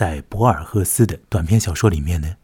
[0.00, 2.34] 在博尔赫斯的短篇小说里面呢，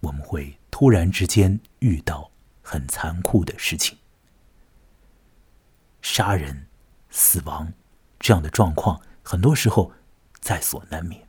[0.00, 2.30] 我们会突然之间遇到
[2.62, 3.98] 很残酷的事情，
[6.00, 6.66] 杀人、
[7.10, 7.70] 死亡
[8.18, 9.92] 这样的状况，很多时候
[10.40, 11.28] 在所难免。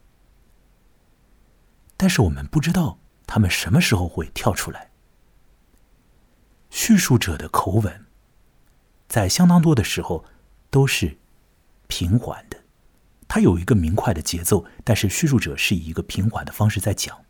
[1.97, 2.97] 但是我们不知道
[3.27, 4.91] 他们什么时候会跳出来。
[6.69, 8.05] 叙述者的口吻，
[9.09, 10.23] 在相当多的时候
[10.69, 11.17] 都是
[11.87, 12.62] 平缓的，
[13.27, 17.25] 他有一个明快的节奏，但是叙述者是以一个平缓的方式在讲，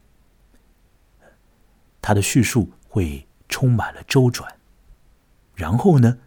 [2.01, 4.57] 他的叙述会充满了周转，
[5.55, 6.17] 然后呢，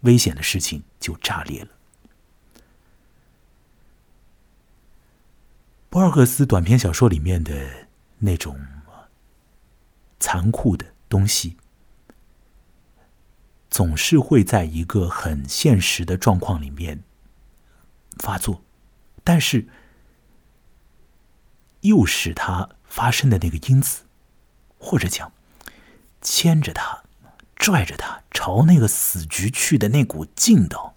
[0.00, 1.68] 危险的事情就炸裂了。
[5.90, 8.58] 博尔赫斯短篇小说里面的那种
[10.18, 11.58] 残酷的东西，
[13.68, 17.02] 总是会在一个很现实的状况里面
[18.18, 18.62] 发作，
[19.22, 19.68] 但是
[21.80, 24.02] 又使它发生的那个因子，
[24.78, 25.32] 或者讲
[26.20, 27.02] 牵着他、
[27.56, 30.94] 拽着他朝那个死局去的那股劲道，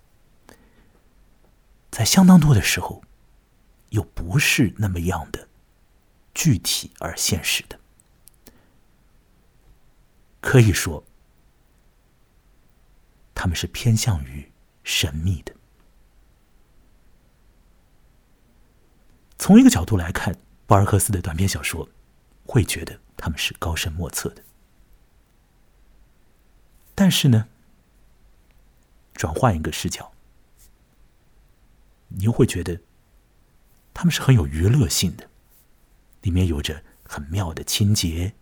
[1.92, 3.04] 在相当多的时候。
[3.90, 5.48] 又不是那么样的
[6.34, 7.80] 具体而现实的，
[10.42, 11.02] 可以说，
[13.34, 14.52] 他们是偏向于
[14.84, 15.55] 神秘的。
[19.38, 21.90] 从一个角度来看，博尔赫斯的短篇小说，
[22.46, 24.44] 会觉得他们是高深莫测的。
[26.94, 27.48] 但是呢，
[29.14, 30.12] 转换一个视角，
[32.10, 32.82] 你又会觉得。
[33.98, 35.30] 他们是很有娱乐性的，
[36.24, 38.34] 里面有着很妙的情节，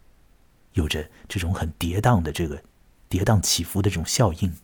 [0.71, 2.63] 有着这种很跌宕的这个
[3.07, 4.55] 跌宕起伏的这种效应，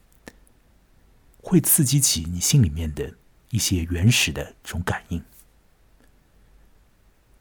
[1.43, 3.13] 会刺激起你心里面的
[3.51, 5.23] 一些原始的这种感应，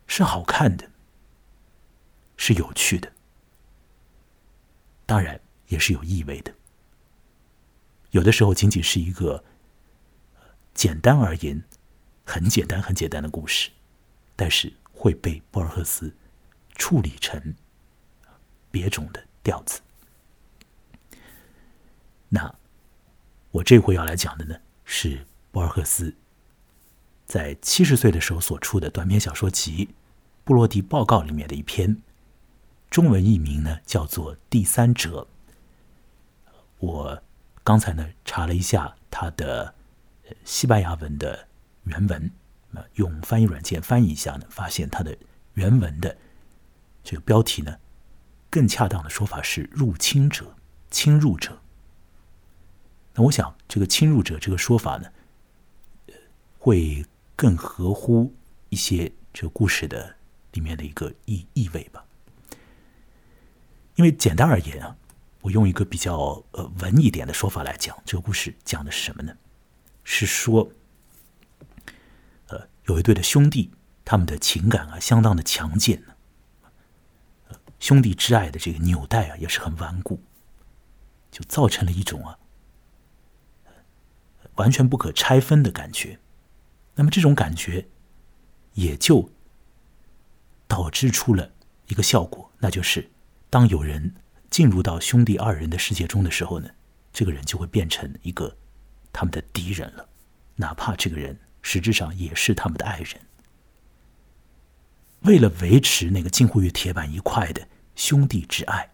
[0.09, 0.91] 是好看的，
[2.37, 3.13] 是有趣的，
[5.07, 6.53] 当然也是有意味的。
[8.11, 9.45] 有的时候仅仅是一个
[10.75, 11.63] 简单而言。
[12.31, 13.71] 很简单、很简单的故事，
[14.37, 16.15] 但是会被博尔赫斯
[16.75, 17.55] 处理成
[18.71, 19.81] 别种的调子。
[22.29, 22.55] 那
[23.51, 26.15] 我这回要来讲的呢，是博尔赫斯
[27.25, 29.87] 在七十岁的时候所出的短篇小说集
[30.49, 32.01] 《布洛迪报告》里面的一篇，
[32.89, 35.29] 中文译名呢叫做《第三者》。
[36.79, 37.23] 我
[37.63, 39.75] 刚才呢查了一下他的
[40.47, 41.47] 西班牙文的。
[41.85, 42.31] 原文
[42.73, 45.17] 啊，用翻译软件翻译一下呢，发现它的
[45.53, 46.17] 原文的
[47.05, 47.79] 这个标题呢，
[48.49, 50.55] 更恰当的说法是“入侵者
[50.91, 51.61] ”“侵入者”。
[53.15, 55.11] 那我想，这个“侵入者”这个说法呢，
[56.59, 57.05] 会
[57.37, 58.35] 更合乎
[58.71, 60.17] 一些这个故事的
[60.53, 62.05] 里面的一个意意味吧。
[63.97, 64.97] 因为简单而言啊，
[65.41, 69.37] 我用一个比较呃文一点的说法来讲，这个故事讲的是什么呢？
[70.05, 70.71] 是说。
[72.47, 73.71] 呃有一对的兄弟，
[74.07, 76.15] 他们的情感啊相当的强健呢。
[77.79, 80.23] 兄弟之爱的这个纽带啊也是很顽固，
[81.31, 82.39] 就造成了一种啊
[84.55, 86.19] 完全不可拆分的感觉。
[86.95, 87.87] 那么这种感觉
[88.73, 89.31] 也就
[90.69, 91.51] 导致出了
[91.89, 93.11] 一个效果，那就是
[93.51, 94.15] 当有人
[94.49, 96.71] 进入到兄弟二人的世界中的时候呢，
[97.13, 98.57] 这个人就会变成一个
[99.13, 100.09] 他们的敌人了，
[100.55, 101.37] 哪怕这个人。
[101.61, 103.21] 实质上也是他们的爱人。
[105.23, 108.91] 为了维持那个近乎于铁板一块的兄弟之爱，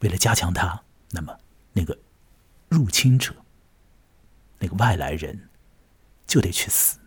[0.00, 0.82] 为了加强它，
[1.12, 1.38] 那么
[1.72, 1.96] 那个
[2.68, 3.34] 入侵者、
[4.58, 5.48] 那个外来人
[6.26, 6.98] 就得去死，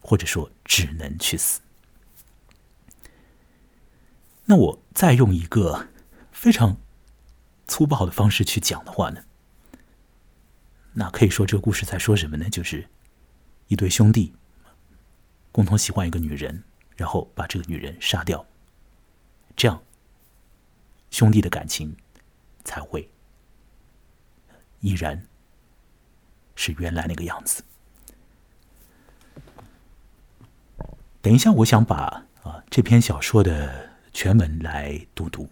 [0.00, 1.60] 或者说只能去死。
[4.44, 5.88] 那我再用一个
[6.30, 6.76] 非常
[7.66, 9.24] 粗暴的方式去讲的话呢，
[10.94, 12.48] 那可以说这个故事在说什么呢？
[12.50, 12.88] 就是。
[13.68, 14.34] 一对兄弟
[15.50, 16.62] 共同喜欢一个女人，
[16.94, 18.44] 然后把这个女人杀掉，
[19.56, 19.82] 这样
[21.10, 21.96] 兄弟的感情
[22.64, 23.08] 才会
[24.80, 25.26] 依然
[26.54, 27.64] 是原来那个样子。
[31.22, 35.48] 等一下，我想把啊这篇小说的全文来读读。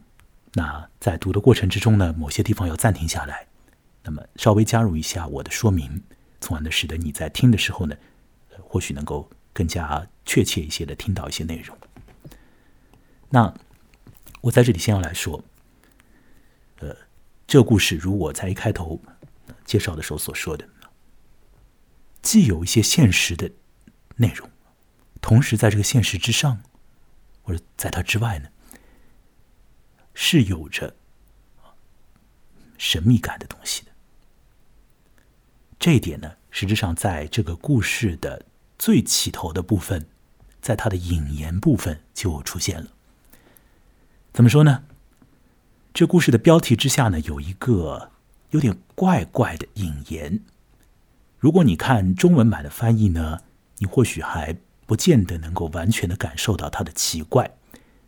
[0.53, 3.47] 那在读的过程之中呢，某些地方要暂停下来，
[4.03, 6.03] 那么稍微加入一下我的说明，
[6.41, 7.97] 从而呢使得你在听的时候呢。
[8.73, 11.77] 或许能够更加确切一些的听到一些内容。
[13.29, 13.53] 那
[14.43, 15.43] 我在这里先要来说，
[16.79, 16.97] 呃，
[17.49, 19.01] 这个故事如我在一开头
[19.65, 20.69] 介绍的时候所说的，
[22.23, 23.51] 既有一些现实的
[24.15, 24.49] 内容，
[25.21, 26.63] 同时在这个现实之上，
[27.51, 28.49] 或者在它之外呢，
[30.15, 30.95] 是有着
[32.79, 33.91] 神秘感的东西的。
[35.81, 38.47] 这一点呢，实质上在这个故事的
[38.79, 40.07] 最起头的部分，
[40.63, 42.93] 在它的引言部分就出现了。
[44.33, 44.85] 怎么说呢？
[45.93, 48.13] 这故事的标题之下呢，有一个
[48.51, 50.39] 有点怪怪的引言。
[51.41, 53.41] 如果你看中文版的翻译呢，
[53.79, 54.57] 你或许还
[54.91, 57.49] 不见得能够完全的感受到它的奇怪。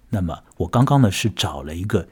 [0.08, 2.08] 那么我刚刚呢是找了一个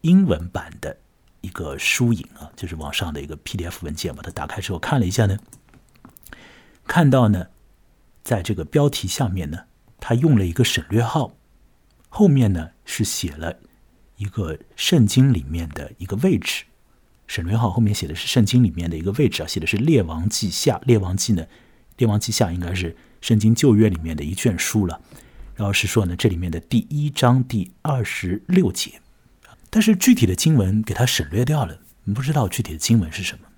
[0.00, 0.96] 英文版的
[1.42, 5.36] 一个书影啊，就是网上的一个 PDF 文件，把它打开之后看了一下呢，
[6.86, 7.48] 看到呢，
[8.24, 9.64] 在这个标题下面呢，
[10.00, 11.34] 它用了一个省略号，
[12.08, 13.58] 后面呢是写了
[14.16, 16.64] 一个圣经里面的一个位置。
[17.26, 20.76] 省略号后面写的是圣经里面的一个位置啊，写的是《列王记下》。
[20.86, 21.42] 《列王记》呢，
[21.98, 25.00] 《列王记下》应该是圣经旧约里面的一卷书了。
[25.54, 29.00] 然后是说呢，这里面的第一章第二十六节，
[29.70, 31.78] 但是具体的经文给它省略掉了，
[32.14, 33.48] 不知道具体的经文是什么。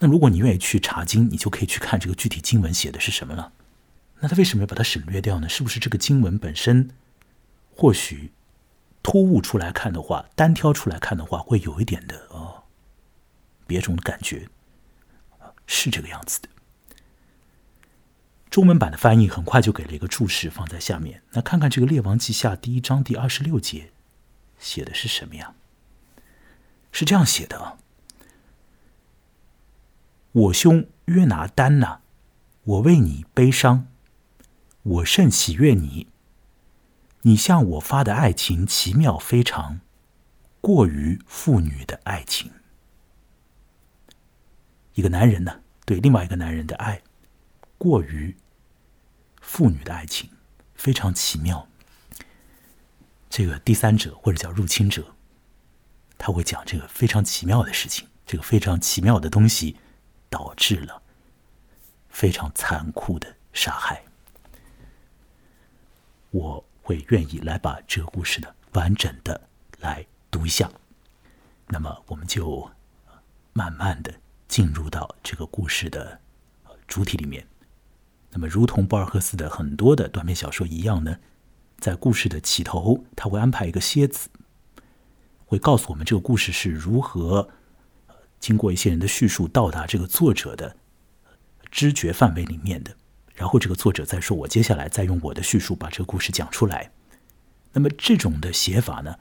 [0.00, 3.52] 那如果你愿意去查经，你就可以去看这个具体经文写的是什么了。
[4.20, 5.48] 那他为什么要把它省略掉呢？
[5.48, 6.90] 是不是这个经文本身
[7.70, 8.32] 或许
[9.00, 12.64] 突兀出来看的话，单挑出来看的话，会有一点的哦。
[13.68, 14.48] 别种的感觉，
[15.66, 16.48] 是这个样子的。
[18.50, 21.22] 中文版的翻译很快就给了一个注释放在下面。
[21.32, 23.90] 那看看这个《列王记下》第一章第二十六节
[24.58, 25.54] 写的是什么呀？
[26.90, 27.76] 是这样写的
[30.32, 31.98] ：“我兄约拿丹呐，
[32.64, 33.86] 我为你悲伤，
[34.82, 36.08] 我甚喜悦你。
[37.22, 39.80] 你向我发的爱情奇妙非常，
[40.62, 42.50] 过于妇女的爱情。”
[44.94, 47.02] 一个男人呢，对另外一个男人的爱，
[47.78, 48.36] 过于
[49.40, 50.28] 妇女的爱情，
[50.74, 51.66] 非常奇妙。
[53.30, 55.14] 这个第三者或者叫入侵者，
[56.18, 59.76] 他会讲这个非常奇妙的事情，这个非常奇妙的东西，
[60.28, 61.02] 导致了
[62.08, 64.02] 非常残酷的杀害。
[66.30, 69.48] 我会愿意来把这个故事呢完整的
[69.80, 70.70] 来读一下，
[71.68, 72.70] 那么我们就
[73.52, 74.12] 慢慢的。
[74.48, 76.18] 进入到这个故事的
[76.86, 77.46] 主体里面，
[78.30, 81.18] 那么如同博尔赫斯的很多的短篇小说一样呢，
[81.78, 84.28] 在故事的起头，他会安排一个楔子，
[85.46, 87.48] 会告诉我们这个故事是如何
[88.38, 90.76] 经过一些人的叙述到达这个作者的
[91.70, 92.94] 知觉范围里面的，
[93.34, 96.92] 然后这个作者再说，我接下来再用我的叙述把这个故事讲出来。
[97.72, 99.16] 那么这种的写法呢，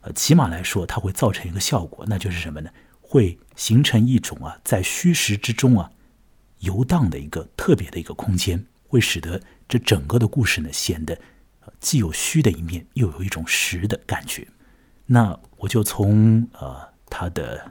[0.00, 2.70] 呃，起码来说，它会造成一个效果，那就是什么呢？
[3.00, 5.90] 会形成一种啊，在虚实之中啊
[6.60, 11.18] 游荡的一个特别的一个空间，会使得这整个的故事呢显得
[11.80, 14.46] 既有虚的一面，又有一种实的感觉。
[15.06, 17.70] 那我就从呃他的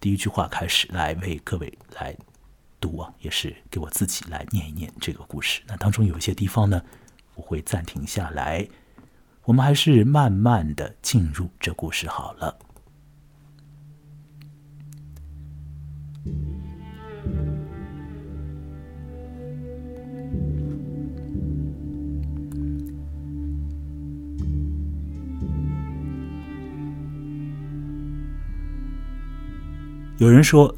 [0.00, 2.16] 第一句话开始来为各位来
[2.80, 5.60] 读啊，也是给我自己来念一念这个故事。
[5.66, 6.82] 那当中有一些地方呢，
[7.34, 8.66] 我会暂停下来，
[9.44, 12.58] 我们还是慢慢的进入这故事好了。
[30.18, 30.72] 有人说，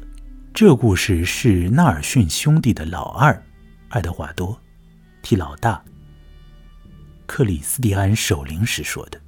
[0.53, 3.43] 这故事是纳尔逊兄弟的老二
[3.89, 4.59] 爱德华多
[5.21, 5.83] 替老大
[7.27, 9.21] 克里斯蒂安守灵时说的。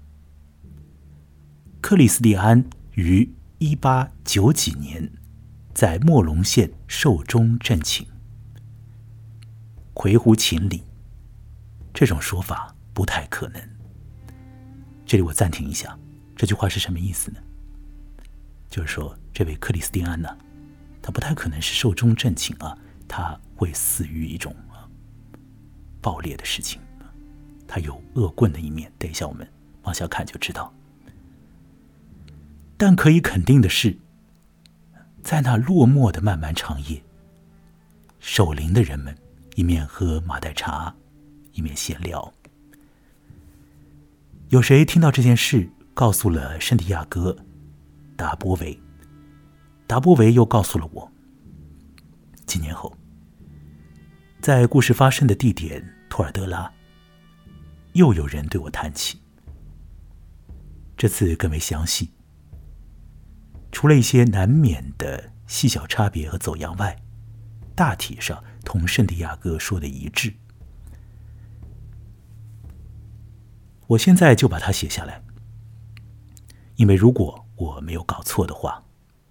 [1.82, 5.12] 克里斯蒂安于一八九几年
[5.74, 8.08] 在莫龙县寿终正寝，
[9.94, 10.84] 回湖秦里。
[11.94, 13.62] 这种说法不太可能。
[15.06, 16.00] 这里我暂停一下，
[16.36, 17.40] 这句话是什么意思呢？
[18.70, 19.18] 就是说。
[19.34, 20.36] 这位克里斯蒂安呢，
[21.00, 22.76] 他不太可能是寿终正寝啊，
[23.08, 24.90] 他会死于一种啊
[26.02, 26.82] 暴烈的事情，
[27.68, 28.92] 他有恶棍的一面。
[28.98, 29.48] 等一下我们
[29.84, 30.74] 往下看就知道。
[32.78, 33.96] 但可以肯定的是，
[35.22, 37.00] 在那落寞的漫漫长夜，
[38.20, 39.16] 守灵的人们
[39.54, 40.96] 一面喝马黛茶，
[41.52, 42.34] 一面闲聊。
[44.50, 47.38] 有谁听到这件事，告诉了圣地亚哥
[48.18, 48.78] 达波维？
[49.86, 51.10] 达波维又告诉了我，
[52.46, 52.94] 几年后，
[54.42, 56.70] 在故事发生的地点托尔德拉，
[57.94, 59.22] 又有人对我谈起。
[60.98, 62.10] 这次更为详细，
[63.72, 67.00] 除了一些难免的细小差别和走样外，
[67.76, 70.34] 大体上同圣地亚哥说的一致。
[73.86, 75.24] 我现在就把它写下来，
[76.76, 78.84] 因为如果我没有搞错的话，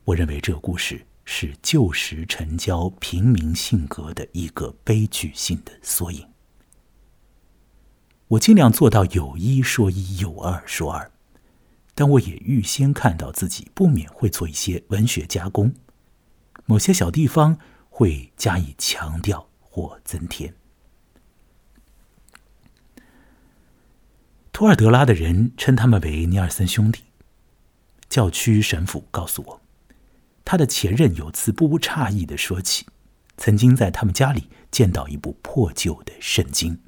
[0.04, 6.28] 我认为这个故事是旧时城郊平民性格的一个悲剧性的缩影。
[8.26, 11.12] 我尽量做到有一说一，有二说二，
[11.94, 15.72] 但我也预先看到自己不免会做一些文学加工，
[16.64, 17.56] 某些小地方
[17.88, 20.52] 会加以强调或增添。
[24.50, 27.05] 托尔德拉的人称他们为尼尔森兄弟。
[28.08, 29.60] 教区神父告诉我，
[30.44, 32.86] 他的前任有次不无诧异的说起，
[33.36, 36.80] 曾经在他们家里见到一部破旧的圣经。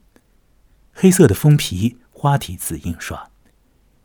[0.93, 3.31] 黑色的封皮，花体字印刷，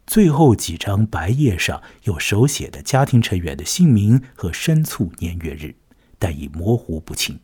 [0.05, 5.75] 最后几张白页上有手写的家庭成员的姓名和生卒年月日，
[6.19, 7.39] 但已模糊不清。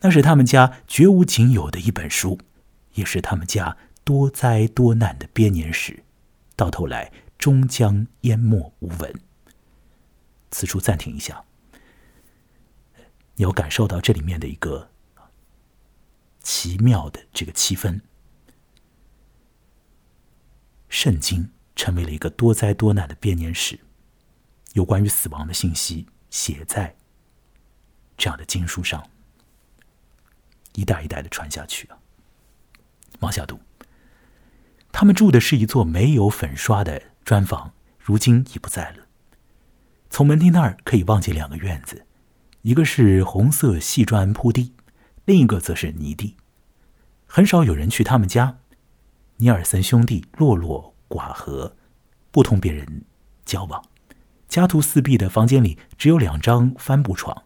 [0.00, 2.38] 那是他们家绝无仅有的一本书，
[2.94, 6.02] 也是他们家多灾多难的编年史，
[6.56, 7.12] 到头来
[7.42, 9.20] 终将淹没无闻。
[10.52, 11.44] 此处暂停一下，
[13.34, 14.92] 你要感受到这里面的一个
[16.38, 18.00] 奇妙的这个气氛。
[20.88, 23.80] 圣经成为了一个多灾多难的编年史，
[24.74, 26.94] 有关于死亡的信息写在
[28.16, 29.04] 这样的经书上，
[30.74, 31.98] 一代一代的传下去啊。
[33.18, 33.58] 往下读，
[34.92, 39.06] 他们住的是一座没有粉刷的砖房，如今已不在了。
[40.10, 42.06] 从门厅那儿可以望见两个院子，
[42.62, 44.74] 一个是红色细砖铺地，
[45.24, 46.36] 另一个则是泥地。
[47.26, 48.58] 很少有人去他们家。
[49.38, 51.74] 尼尔森兄弟落落寡合，
[52.30, 53.04] 不同别人
[53.44, 53.82] 交往。
[54.46, 57.44] 家徒四壁的房间里只有两张帆布床。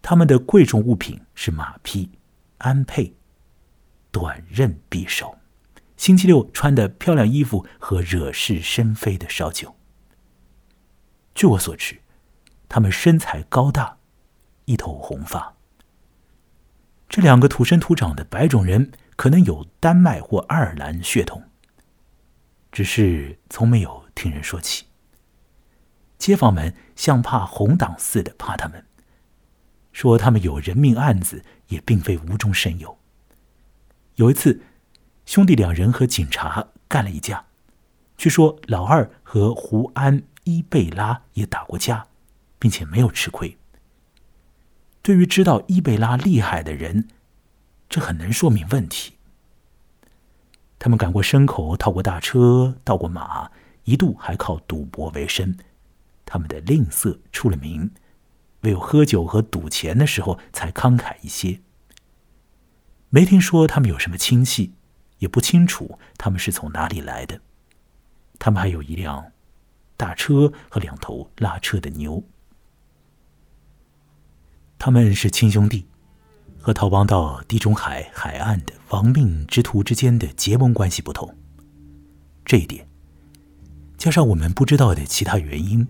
[0.00, 2.10] 他们的贵重物品是马匹、
[2.58, 3.12] 鞍辔、
[4.10, 5.36] 短刃匕首，
[6.02, 9.76] 星期六穿的漂亮衣服和惹是生非的烧酒。
[11.32, 12.00] 据我所知，
[12.68, 13.98] 他们身材高大，
[14.64, 15.54] 一头红发。
[17.08, 18.90] 这两个土生土长的白种人。
[19.14, 21.44] 可能有丹麦或爱尔兰血统，
[22.72, 24.86] 只是从没有听人说起。
[26.18, 28.84] 街坊们像怕红党似的怕他们，
[29.92, 32.98] 说他们有人命案子，也并非无中生有。
[34.16, 34.62] 有一次，
[35.26, 37.44] 兄弟两人和警察干了一架，
[38.16, 42.06] 据说老二和胡安伊贝拉也打过架，
[42.58, 43.56] 并且没有吃亏。
[45.02, 47.08] 对于知道伊贝拉厉害的人。
[47.88, 49.18] 这很能说明问题。
[50.78, 53.50] 他们赶过牲口，套过大车，盗过马，
[53.84, 55.54] 一度还靠赌博为生。
[56.24, 57.90] 他们的吝啬出了名，
[58.62, 61.60] 唯有喝酒和赌钱的时候才慷慨一些。
[63.10, 64.72] 没听说他们有什么亲戚，
[65.22, 67.40] 也不清楚他们是从哪里来的。
[68.38, 69.32] 他们还有一辆
[69.96, 72.22] 大车和两头拉车的牛。
[74.78, 75.86] 他们是亲兄弟。
[76.64, 81.36] 和逃亡到地中海海岸的亡命之徒之间的结盟关系不同，
[82.44, 82.86] 这一点
[83.98, 85.88] 加上我们不知道的其他原因，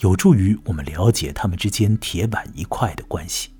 [0.00, 3.54] 有助于我们了解他们之间铁板一块的关系。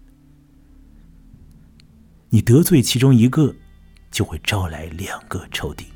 [2.28, 3.54] 你得罪其中一个，
[4.10, 5.86] 就会招来两个仇敌。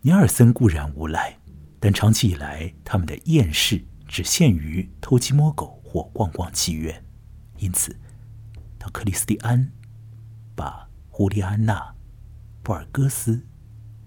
[0.00, 1.36] 尼尔森固然无赖，
[1.78, 7.04] 但长期以来他们的厌世只限于偷鸡摸狗或逛逛妓院，
[7.58, 7.94] 因此。
[8.78, 9.70] 当克里斯蒂安
[10.54, 11.74] 把胡利安娜·
[12.62, 13.44] 布尔戈斯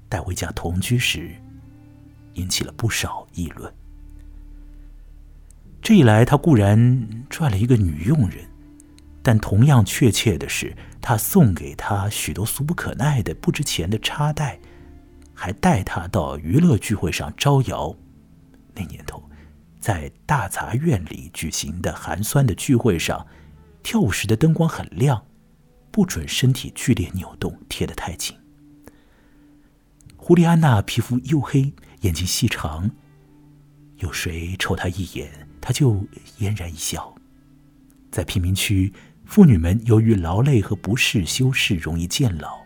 [0.08, 1.36] 带回家同居时，
[2.36, 3.72] 引起了不少议论。
[5.82, 8.48] 这一来，他固然赚了一个女佣人，
[9.24, 14.60] 但同样确切的是，他送给她许多俗不可耐的不值钱的插袋，
[15.34, 17.96] 还带她到娱乐聚会上招摇。
[18.74, 19.24] 那年头，
[19.80, 23.26] 在大杂院里举行的寒酸的聚会上。
[23.84, 25.26] 跳舞时的灯光很亮，
[25.90, 28.38] 不准身体剧烈扭动，贴得太紧。
[30.16, 32.92] 胡丽安娜皮肤黝黑，眼睛细长，
[33.98, 36.06] 有谁瞅她一眼，她就
[36.38, 37.16] 嫣然一笑。
[38.12, 38.94] 在贫民区，
[39.32, 42.66] 妇女们由于劳累和不适修饰，容易渐老。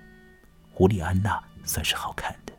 [0.72, 2.54] 胡丽安娜算是好看的。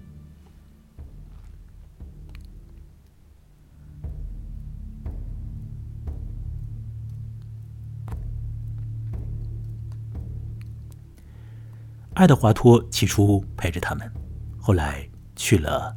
[12.14, 14.08] 爱德华托起初陪着他们，
[14.56, 15.96] 后来去了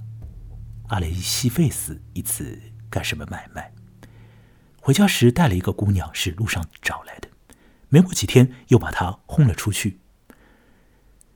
[0.87, 3.71] 阿雷西费斯一次干什么买卖。
[4.81, 7.28] 回家时带了一个姑娘，是路上找来的。
[7.89, 9.99] 没过几天，又把他轰了出去。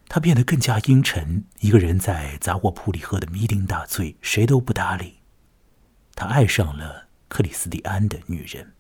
[0.08, 5.20] 他变得更加阴沉，一个人在杂货铺里喝得酩酊大醉，谁都不搭理。
[6.14, 8.74] 他爱上了克里斯蒂安的女人。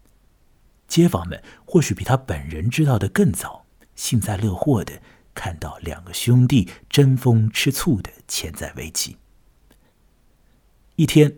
[0.88, 3.66] 街坊们或许比他本人知道的更早，
[3.96, 5.02] 幸灾乐祸的
[5.34, 9.18] 看到两个兄弟争风吃醋的潜在危机。
[10.96, 11.38] 一天，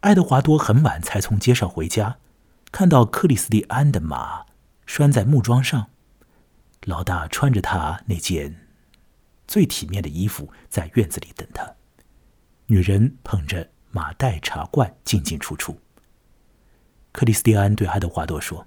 [0.00, 2.18] 爱德华多很晚才从街上回家，
[2.70, 4.46] 看到克里斯蒂安的马
[4.86, 5.90] 拴在木桩上，
[6.84, 8.66] 老大穿着他那件
[9.46, 11.74] 最体面的衣服在院子里等他，
[12.66, 15.80] 女人捧着马袋茶罐进进出出。
[17.12, 18.66] 克里斯蒂安对爱德华多说。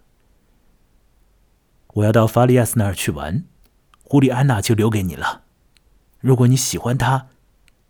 [1.93, 3.43] 我要到法利亚斯那儿去玩，
[4.03, 5.43] 胡里安娜就留给你了。
[6.19, 7.27] 如果你喜欢她，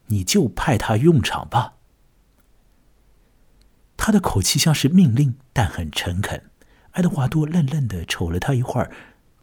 [0.08, 1.74] 你就派她用场吧。
[3.98, 6.50] 他的口气像是命令，但很诚恳。
[6.98, 8.92] 爱德华多愣愣的瞅了他一会儿，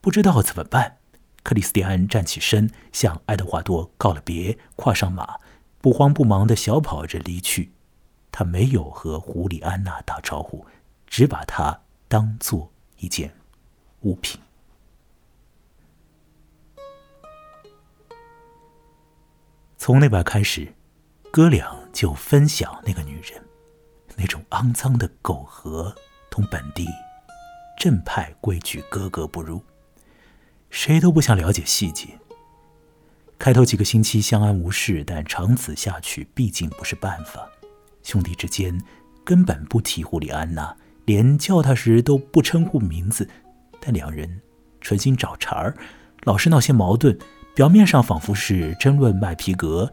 [0.01, 0.99] 不知道怎么办。
[1.45, 5.39] 克里斯蒂安站起身，向爱德华多告了别，跨上马，
[5.81, 7.71] 不慌不忙的小跑着离去。
[8.33, 10.67] 他没有和胡里安娜打招呼，
[11.07, 13.33] 只把她当做一件
[14.01, 14.41] 物品。
[19.79, 20.75] 从那晚开始，
[21.31, 23.41] 哥俩就分享那个女人，
[24.17, 25.95] 那种肮脏的苟合，
[26.29, 26.89] 同本地
[27.79, 29.63] 正派规矩格格不入。
[30.71, 32.09] 谁都不想了解细节。
[33.39, 37.49] 开头几个星期相安无事，但长此下去毕竟不是办法。
[38.03, 38.83] 兄弟之间
[39.25, 43.29] 根本不提胡里安娜，连叫她时都不称呼名字。
[43.81, 44.41] 但两人
[44.81, 45.77] 存心找茬儿，
[46.23, 47.19] 老是闹些矛盾。
[47.55, 49.93] 表面上仿佛是争论麦皮革，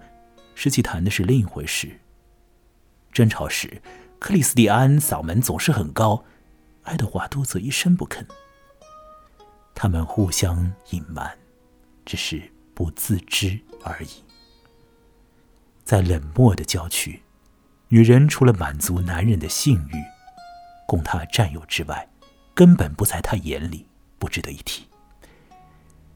[0.55, 1.99] 实际谈的是另一回事。
[3.11, 3.81] 争吵时，
[4.17, 6.23] 克里斯蒂安嗓门总是很高，
[6.83, 8.25] 爱德华多则一声不吭。
[9.73, 11.37] 他们互相隐瞒，
[12.05, 12.41] 只是
[12.73, 14.23] 不自知而已。
[15.83, 17.21] 在冷漠的郊区，
[17.87, 19.95] 女人除了满足男人的性欲，
[20.87, 22.07] 供他占有之外，
[22.53, 23.87] 根本不在他眼里，
[24.19, 24.87] 不值得一提。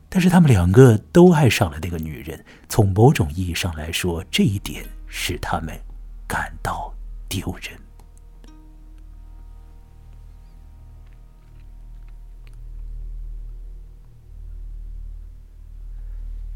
[0.08, 5.78] 但是他们两个都爱上了那个女人，从某种意义上来说，这一点使他们
[6.28, 6.94] 感到
[7.28, 7.78] 丢人。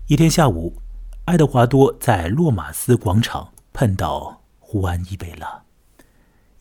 [0.10, 0.82] 一天下午，
[1.26, 5.64] 爱德华多在洛马斯广场碰到胡安·伊贝拉，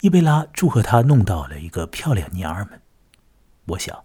[0.02, 2.82] 伊贝拉祝贺他弄到了一个漂亮娘儿们。
[3.68, 4.04] 我想。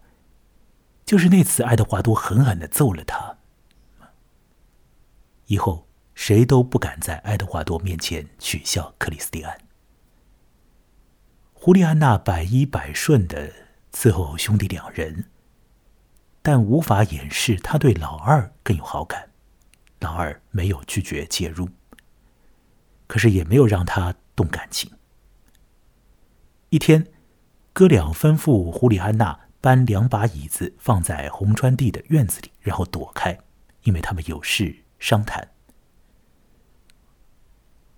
[1.03, 3.36] 就是那次，爱德华多狠狠的揍了他。
[5.47, 9.58] 以后谁都不敢在爱德华多面前取笑克里斯蒂安。
[11.51, 13.51] 胡利安娜百依百顺的
[13.91, 15.25] 伺候兄弟两人，
[16.41, 19.32] 但无法掩饰他对老二更有好感。
[20.03, 21.67] 老二没有拒绝介入，
[23.07, 24.91] 可是也没有让他动感情。
[26.69, 27.07] 一天，
[27.73, 29.39] 哥俩吩咐胡里安娜。
[29.63, 33.39] 搬两把椅子放在红川地的院子里，然后躲开，
[33.83, 35.51] 因为他们有事商谈。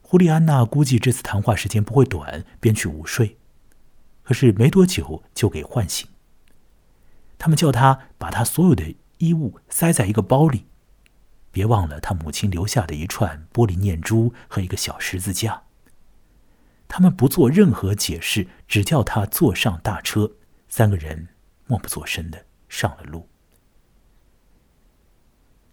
[0.03, 3.39] 胡里安娜估计这次谈话时间不会短，便去午睡，
[4.21, 6.07] 可是没多久就给唤醒。
[7.39, 10.67] 他们叫他把他所有的衣物塞在一个包里，
[11.55, 15.63] 别忘了他母亲留下的一串玻璃念珠和一个小十字架。
[16.89, 20.29] 他们不做任何解释，只叫他坐上大车，
[20.67, 21.29] 三个人。
[21.67, 23.27] 默不作声的上了路。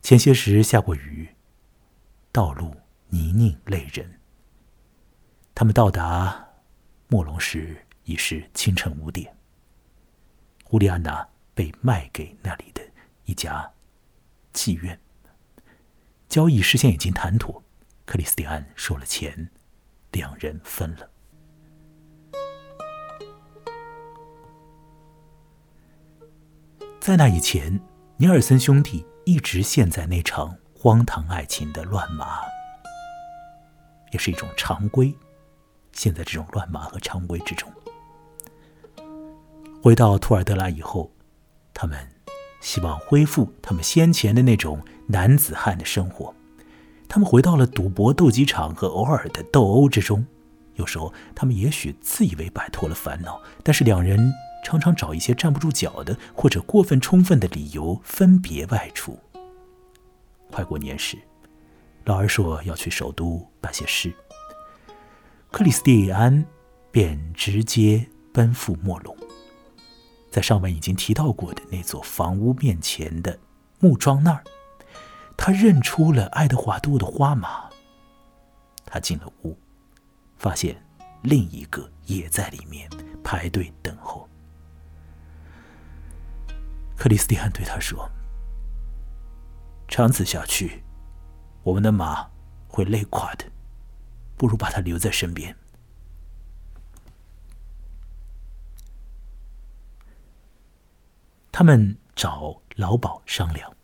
[0.00, 1.28] 前些时下过雨，
[2.30, 2.74] 道路
[3.08, 4.20] 泥泞累人。
[5.54, 6.48] 他们到达
[7.08, 9.36] 莫龙时已是清晨五点。
[10.64, 12.80] 胡利安娜被卖给那里的
[13.24, 13.70] 一家
[14.54, 14.98] 妓院，
[16.32, 17.62] 交易事先已经谈妥，
[18.06, 19.50] 克里斯蒂安收了钱，
[20.12, 21.10] 两人分了。
[26.98, 27.78] 在那以前，
[28.16, 32.40] 尼尔森兄弟一直陷在那场荒唐爱情的乱麻，
[34.10, 35.14] 也是一种常规，
[35.92, 37.70] 陷在这种乱麻和常规之中。
[39.82, 41.12] 回到图尔德拉以后，
[41.74, 42.08] 他们
[42.62, 46.34] 希望恢复他们先前的那种男子汉的生活。
[47.06, 50.24] 他们回到了赌博斗鸡场和偶尔的斗殴之中。
[50.76, 54.32] 有时候，他们也许自以为摆脱了烦恼，但是两人。
[54.64, 59.18] 常常找一些站不住脚的或者过分充分的理由分别外出。
[60.52, 61.18] 快过年时，
[62.04, 64.14] 老二说要去首都办些事，
[65.50, 66.44] 克里斯蒂安
[66.92, 69.16] 便直接奔赴莫龙。
[70.32, 73.38] 在上文已经提到过的那座房屋面前的
[73.80, 74.42] 木桩那儿，
[75.36, 77.68] 他认出了爱德华多的花马。
[78.86, 79.54] 他进了屋，
[80.38, 80.82] 发现
[81.20, 82.88] 另一个也在里面
[83.22, 84.26] 排队等候。
[86.96, 88.10] 克里斯蒂安对他说
[89.86, 90.82] ：“长此下去，
[91.62, 92.26] 我们的马
[92.66, 93.44] 会累垮的，
[94.38, 95.54] 不如把它留在身边。”
[101.52, 103.76] 他们找老鸨商量，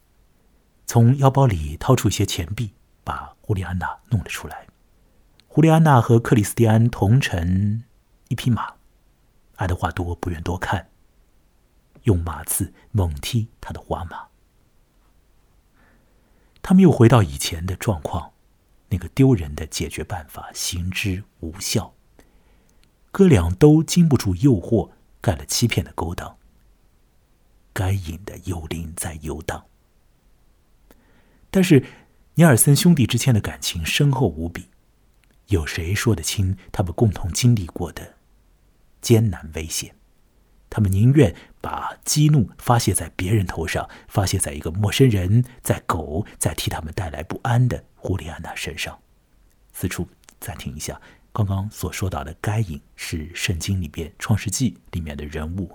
[0.86, 2.72] 从腰包里掏出一些钱币，
[3.04, 4.66] 把胡里安娜弄了出来。
[5.46, 7.84] 胡里安娜和克里斯蒂安同乘
[8.28, 8.72] 一匹马，
[9.56, 10.88] 爱德华多不愿多看，
[12.04, 14.28] 用马刺猛踢他的花马。
[16.62, 18.32] 他们又回到以前的状况，
[18.88, 21.92] 那个丢人的解决办法行之无效，
[23.12, 26.37] 哥俩都经不住诱惑，干了欺骗的勾当。
[27.78, 29.64] 该隐的幽灵在游荡，
[31.48, 31.84] 但是
[32.34, 34.66] 尼尔森兄弟之间的感情深厚无比，
[35.46, 38.16] 有谁说得清他们共同经历过的
[39.00, 39.94] 艰难危险？
[40.68, 48.98] 他们宁愿把激怒发泄在别人头上，发泄在一个陌生人、在狗、在替他们带来不安的胡里安娜身上。
[49.72, 50.08] 此处
[50.40, 51.00] 暂停一下，
[51.32, 55.70] 刚刚所说到的该隐是圣经里边《创世纪》里面的人物。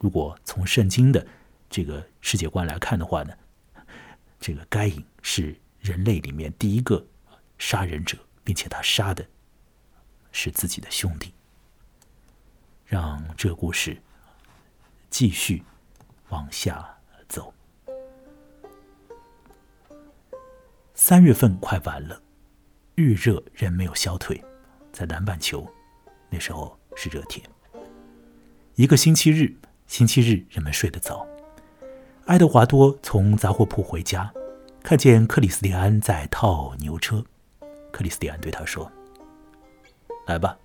[0.00, 1.26] 如果从圣经的
[1.68, 3.34] 这个世界观来看的话呢，
[4.38, 7.04] 这个该隐是人类里面第一个
[7.58, 9.26] 杀人者，并且他杀的
[10.30, 11.34] 是自己的兄弟。
[12.86, 14.00] 让这个故事
[15.10, 15.62] 继续
[16.28, 16.96] 往下
[17.28, 17.52] 走。
[20.94, 22.22] 三月份快完了，
[22.94, 24.42] 日热仍没有消退，
[24.92, 25.68] 在南半球
[26.30, 27.44] 那时候是热天。
[28.76, 29.52] 一个星期日。
[29.88, 31.26] 星期日，人们睡得早。
[32.26, 34.30] 爱德华多从杂货铺回家，
[34.82, 37.24] 看见克里斯蒂安在套牛车。
[37.90, 38.92] 克里斯蒂安对他说
[40.28, 40.58] ：“来吧，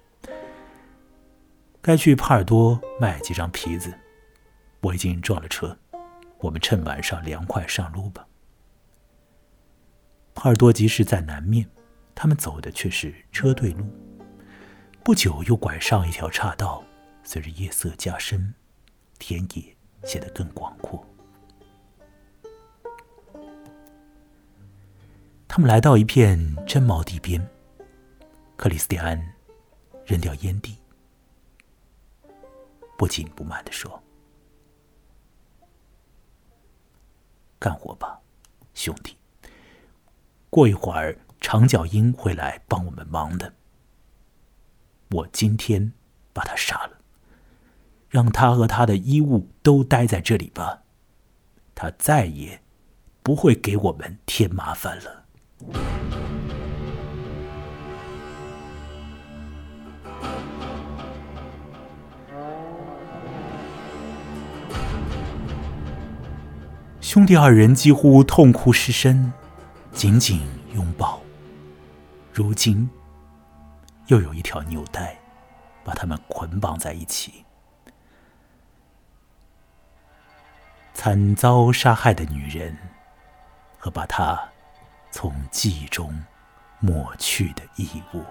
[1.82, 3.98] 该去帕尔多卖几张皮子。
[4.82, 5.76] 我已经撞了车，
[6.40, 8.28] 我们趁晚上凉快上路吧。”
[10.36, 11.66] 帕尔多集市在南面，
[12.14, 13.86] 他们走的却是车队路。
[15.02, 16.84] 不久又拐上一条岔道，
[17.24, 18.54] 随着夜色加深。
[19.26, 21.02] 田野显得更广阔。
[25.48, 27.42] 他们来到一片真毛地边，
[28.58, 29.18] 克里斯蒂安
[30.06, 30.78] 扔掉烟蒂，
[32.98, 34.04] 不紧不慢的说
[37.58, 38.20] ：“干活吧，
[38.74, 39.16] 兄弟。
[40.50, 43.54] 过一会儿，长脚鹰会来帮我们忙的。
[45.12, 45.94] 我今天
[46.34, 46.98] 把他杀了。”
[48.14, 50.84] 让他和他的衣物都待在这里吧，
[51.74, 52.62] 他再也
[53.24, 55.26] 不会给我们添麻烦了。
[67.02, 69.34] 兄弟二人几乎痛哭失声，
[69.92, 70.40] 紧紧
[70.76, 71.20] 拥抱。
[72.32, 72.88] 如今，
[74.06, 75.20] 又有一条纽带
[75.84, 77.44] 把他们捆绑在一起。
[80.94, 82.78] 惨遭杀害的女人，
[83.78, 84.40] 和把她
[85.12, 86.24] 从记忆中
[86.80, 88.24] 抹去的义务。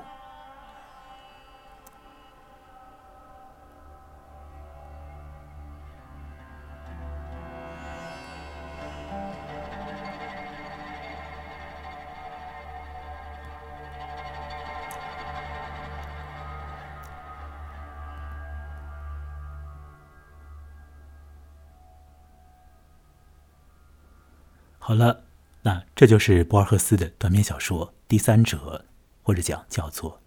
[24.84, 25.22] 好了，
[25.62, 28.84] 那这就是博尔赫斯的短篇小说《第三者》，
[29.22, 30.20] 或者讲叫做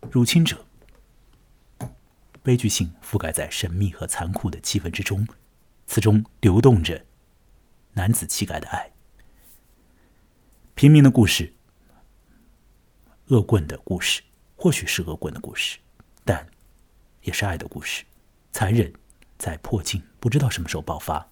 [0.12, 0.64] 《入侵者》。
[2.40, 5.26] 悲剧性覆盖在神秘和残酷的气氛之中，
[5.88, 7.04] 此中流动着
[7.94, 8.92] 男子气概的爱。
[10.76, 11.52] 平民的故事，
[13.26, 14.22] 恶棍的故事，
[14.54, 15.78] 或许是恶棍的故事，
[16.24, 16.46] 但
[17.22, 18.04] 也是爱的故事。
[18.52, 18.94] 残忍
[19.36, 21.28] 在迫近，不知道什么时候爆发，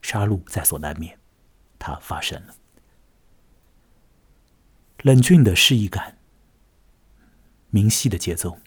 [0.00, 1.18] 杀戮在所难免。
[1.78, 2.54] 它发生了，
[5.02, 6.18] 冷峻的诗意感，
[7.70, 8.58] 明晰的节奏，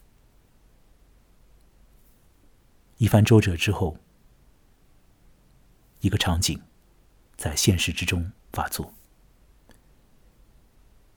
[2.98, 3.98] 一番周折之后，
[6.02, 6.62] 一个场景
[7.36, 8.94] 在现实之中发作。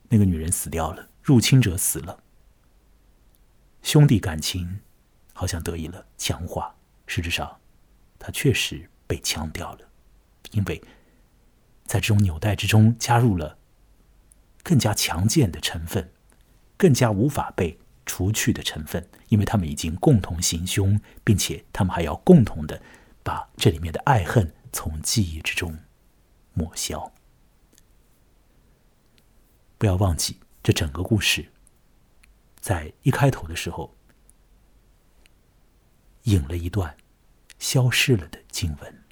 [0.09, 2.23] 那个女人死掉了，入侵者死了，
[3.81, 4.81] 兄弟感情
[5.33, 6.75] 好像得以了强化，
[7.07, 7.59] 实质上，
[8.19, 9.89] 它确实被强调了，
[10.51, 10.81] 因为
[11.93, 13.59] 在这种纽带之中加入了
[14.63, 16.11] 更加强健的成分，
[16.75, 22.81] 更加无法被除去的成分，因为他们已经共同行凶，并且他们还要共同的
[23.21, 25.77] 把这里面的爱恨从记忆之中
[26.55, 27.13] 抹消。
[29.77, 31.51] 不要忘记，这整个故事
[32.59, 33.95] 在一开头的时候
[36.23, 36.97] 引了一段
[37.59, 39.02] 消失了的经文。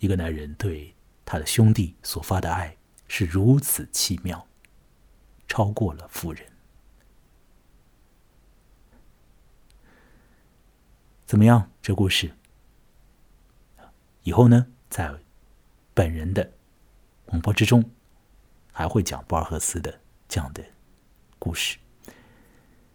[0.00, 4.46] 一个男人对他的兄弟所发的爱是如此奇妙，
[5.46, 6.44] 超过了妇人。
[11.24, 11.70] 怎么样？
[11.80, 12.34] 这故事
[14.24, 15.14] 以后呢，在
[15.94, 16.50] 本人的。
[17.26, 17.88] 广播之中
[18.72, 20.64] 还会讲博尔赫斯的这样的
[21.38, 21.78] 故事，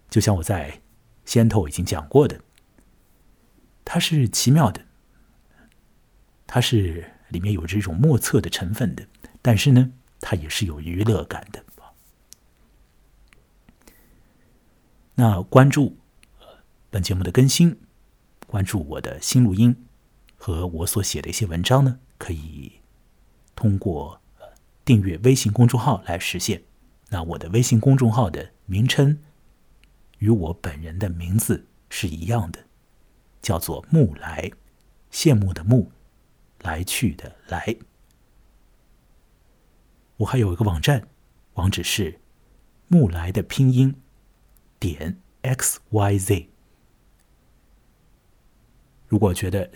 [0.09, 0.81] 就像我在
[1.23, 2.41] 先头已经讲过的，
[3.85, 4.85] 它是奇妙的，
[6.47, 9.07] 它是里面有着一种莫测的成分的，
[9.41, 11.63] 但是呢，它也是有娱乐感的。
[15.15, 15.97] 那关注
[16.89, 17.79] 本节目的更新，
[18.47, 19.85] 关注我的新录音
[20.35, 22.73] 和我所写的一些文章呢，可以
[23.55, 24.21] 通过。
[24.85, 26.61] 订阅微信公众号来实现。
[27.09, 29.17] 那我的微信公众号的名称
[30.19, 32.59] 与我本人的名字是一样的，
[33.41, 34.51] 叫做“木来”，
[35.11, 35.91] 羡慕的慕，
[36.65, 37.77] 来去的来。
[40.17, 41.07] 我还有一个网站，
[41.53, 42.19] 网址是
[42.89, 44.01] “木来”的拼音
[44.79, 46.49] 点 x y z。
[49.07, 49.69] 如果觉得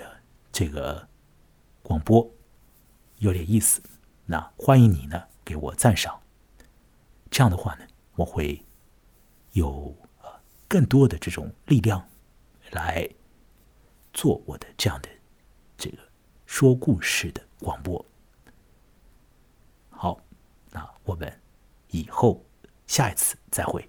[0.51, 1.07] 这个
[1.83, 2.29] 广播
[3.19, 3.81] 有点意思。
[4.31, 6.21] 那欢迎你呢，给我赞赏。
[7.31, 8.63] 这样的话呢，我会
[9.53, 9.95] 有
[10.67, 12.07] 更多的这种力量
[12.69, 13.09] 来
[14.13, 15.09] 做我的这样的
[15.77, 15.97] 这个
[16.49, 18.03] 说故事的广播。
[19.91, 20.19] 好，
[20.71, 21.31] 那我们
[21.91, 22.43] 以后
[22.87, 23.87] 下一次再会。